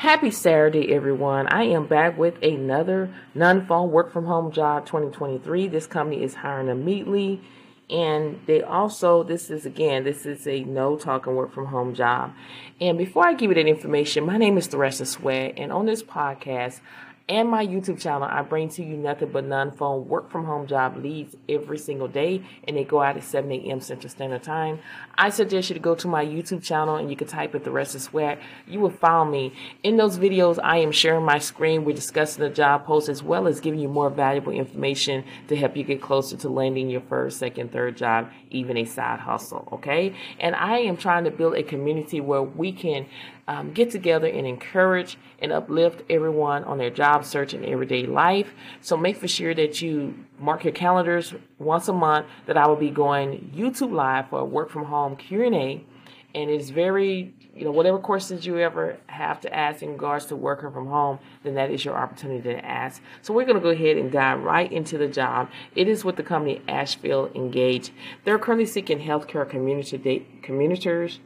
[0.00, 1.46] Happy Saturday, everyone.
[1.48, 5.68] I am back with another non phone work from home job 2023.
[5.68, 7.42] This company is hiring immediately.
[7.90, 12.32] And they also, this is again, this is a no talking work from home job.
[12.80, 15.52] And before I give you that information, my name is Theresa Sweat.
[15.58, 16.80] And on this podcast,
[17.28, 20.96] and my YouTube channel, I bring to you nothing but non-phone work from home job
[20.96, 23.80] leads every single day, and they go out at 7 a.m.
[23.80, 24.80] Central Standard Time.
[25.16, 28.00] I suggest you to go to my YouTube channel and you can type it Theresa
[28.00, 28.40] Sweat.
[28.66, 29.52] You will find me.
[29.82, 31.84] In those videos, I am sharing my screen.
[31.84, 35.76] We're discussing the job post as well as giving you more valuable information to help
[35.76, 39.68] you get closer to landing your first, second, third job, even a side hustle.
[39.72, 40.14] Okay.
[40.38, 43.06] And I am trying to build a community where we can
[43.50, 48.54] um, get together and encourage and uplift everyone on their job search and everyday life.
[48.80, 52.76] So make for sure that you mark your calendars once a month that I will
[52.76, 55.84] be going YouTube live for a work from home Q&A
[56.32, 60.36] and it's very you know whatever questions you ever have to ask in regards to
[60.36, 63.02] working from home then that is your opportunity to ask.
[63.20, 65.50] So we're going to go ahead and dive right into the job.
[65.74, 67.90] It is with the company asheville engage.
[68.24, 71.18] They're currently seeking healthcare community communicators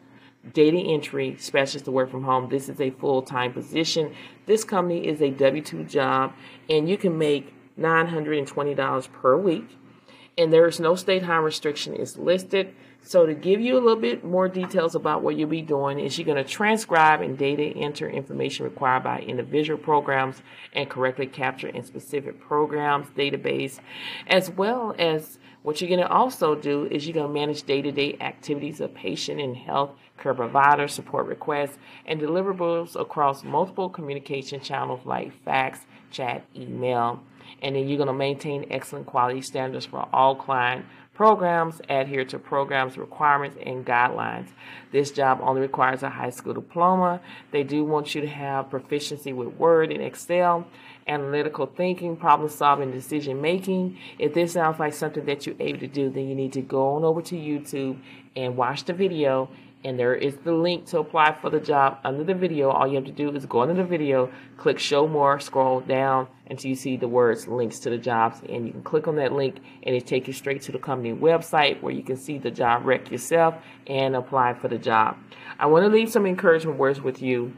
[0.53, 2.49] data entry specialist to work from home.
[2.49, 4.15] This is a full time position.
[4.47, 6.33] This company is a W 2 job,
[6.69, 9.79] and you can make $920 per week.
[10.37, 12.75] And there is no state high restriction is listed.
[13.03, 16.19] So to give you a little bit more details about what you'll be doing is
[16.19, 21.69] you're going to transcribe and data enter information required by individual programs and correctly capture
[21.69, 23.79] in specific programs database,
[24.27, 28.19] as well as what you're going to also do is you're going to manage day-to-day
[28.21, 35.01] activities of patient and health care provider support requests and deliverables across multiple communication channels
[35.07, 37.19] like fax, chat, email.
[37.63, 40.85] And then you're going to maintain excellent quality standards for all client
[41.15, 44.49] programs, adhere to programs requirements and guidelines.
[44.93, 47.21] This job only requires a high school diploma.
[47.53, 50.67] They do want you to have proficiency with Word and Excel
[51.07, 53.99] analytical thinking, problem solving, decision making.
[54.19, 56.95] If this sounds like something that you're able to do, then you need to go
[56.95, 57.99] on over to YouTube
[58.37, 59.49] and watch the video.
[59.85, 62.71] And there is the link to apply for the job under the video.
[62.71, 66.27] All you have to do is go under the video, click show more, scroll down
[66.49, 68.41] until you see the words links to the jobs.
[68.49, 71.13] And you can click on that link and it takes you straight to the company
[71.13, 73.57] website where you can see the job rec yourself
[73.87, 75.19] and apply for the job.
[75.59, 77.55] I want to leave some encouragement words with you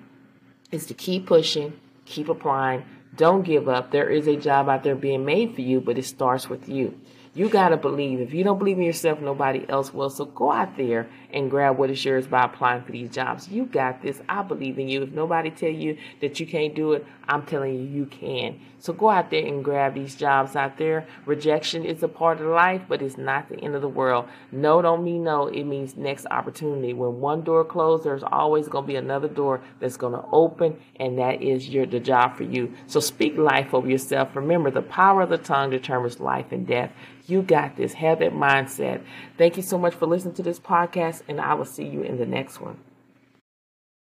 [0.72, 3.92] is to keep pushing, keep applying, don't give up.
[3.92, 7.00] There is a job out there being made for you, but it starts with you.
[7.36, 8.18] You got to believe.
[8.20, 10.08] If you don't believe in yourself, nobody else will.
[10.08, 13.46] So go out there and grab what is yours by applying for these jobs.
[13.46, 14.22] You got this.
[14.26, 15.02] I believe in you.
[15.02, 18.58] If nobody tell you that you can't do it, I'm telling you you can.
[18.78, 21.06] So go out there and grab these jobs out there.
[21.26, 24.26] Rejection is a part of life, but it's not the end of the world.
[24.50, 25.48] No don't mean no.
[25.48, 26.94] It means next opportunity.
[26.94, 30.78] When one door closed, there's always going to be another door that's going to open,
[31.00, 32.72] and that is your the job for you.
[32.86, 34.34] So speak life over yourself.
[34.34, 36.92] Remember, the power of the tongue determines life and death.
[37.26, 37.94] You got this.
[37.94, 39.02] Have that mindset.
[39.36, 42.18] Thank you so much for listening to this podcast, and I will see you in
[42.18, 42.78] the next one.